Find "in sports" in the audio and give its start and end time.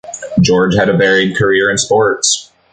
1.69-2.51